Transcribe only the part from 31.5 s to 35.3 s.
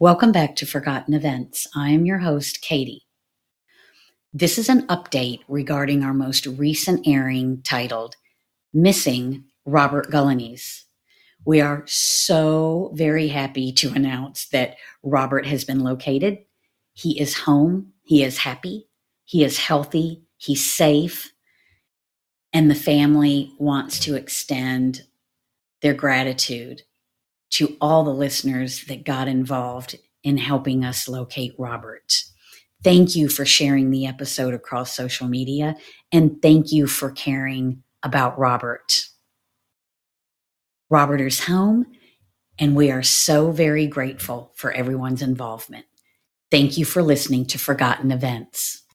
Robert. Thank you for sharing the episode across social